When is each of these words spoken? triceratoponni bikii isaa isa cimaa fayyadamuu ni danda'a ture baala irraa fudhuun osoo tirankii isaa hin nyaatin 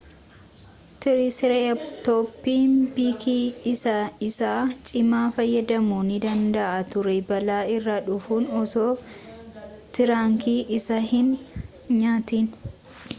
triceratoponni 1.01 2.85
bikii 2.95 3.43
isaa 3.73 4.01
isa 4.29 4.49
cimaa 4.91 5.25
fayyadamuu 5.37 6.01
ni 6.09 6.17
danda'a 6.25 6.81
ture 6.95 7.15
baala 7.29 7.59
irraa 7.77 7.99
fudhuun 8.09 8.49
osoo 8.63 8.89
tirankii 9.99 10.59
isaa 10.81 11.01
hin 11.15 11.31
nyaatin 12.03 12.53